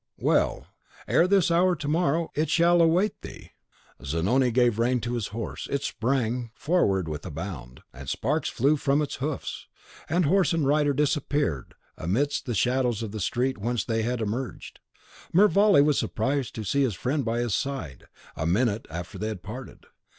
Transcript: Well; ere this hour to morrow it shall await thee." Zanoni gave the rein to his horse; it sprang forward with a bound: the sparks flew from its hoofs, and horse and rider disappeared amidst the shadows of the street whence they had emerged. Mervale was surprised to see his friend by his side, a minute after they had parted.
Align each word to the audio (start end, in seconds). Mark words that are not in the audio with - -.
Well; 0.17 0.65
ere 1.07 1.27
this 1.27 1.51
hour 1.51 1.75
to 1.75 1.87
morrow 1.87 2.31
it 2.33 2.49
shall 2.49 2.81
await 2.81 3.21
thee." 3.21 3.51
Zanoni 4.03 4.49
gave 4.49 4.75
the 4.77 4.81
rein 4.81 4.99
to 5.01 5.13
his 5.13 5.27
horse; 5.27 5.67
it 5.69 5.83
sprang 5.83 6.49
forward 6.55 7.07
with 7.07 7.23
a 7.23 7.29
bound: 7.29 7.81
the 7.93 8.07
sparks 8.07 8.49
flew 8.49 8.77
from 8.77 9.03
its 9.03 9.17
hoofs, 9.17 9.67
and 10.09 10.25
horse 10.25 10.53
and 10.53 10.65
rider 10.65 10.93
disappeared 10.93 11.75
amidst 11.99 12.47
the 12.47 12.55
shadows 12.55 13.03
of 13.03 13.11
the 13.11 13.19
street 13.19 13.59
whence 13.59 13.85
they 13.85 14.01
had 14.01 14.21
emerged. 14.21 14.79
Mervale 15.33 15.83
was 15.83 15.99
surprised 15.99 16.55
to 16.55 16.63
see 16.63 16.81
his 16.81 16.95
friend 16.95 17.23
by 17.23 17.37
his 17.41 17.53
side, 17.53 18.07
a 18.35 18.47
minute 18.47 18.87
after 18.89 19.19
they 19.19 19.27
had 19.27 19.43
parted. 19.43 19.85